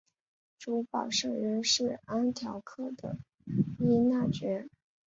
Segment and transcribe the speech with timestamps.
[0.57, 3.17] 主保圣人是安条克的
[3.77, 4.67] 依纳爵。